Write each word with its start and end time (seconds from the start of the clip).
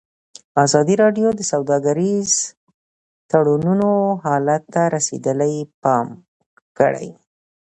ازادي 0.65 0.95
راډیو 1.03 1.27
د 1.35 1.41
سوداګریز 1.51 2.31
تړونونه 3.31 3.87
حالت 4.25 4.63
ته 4.73 4.81
رسېدلي 4.95 5.55
پام 5.83 6.07
کړی. 6.77 7.09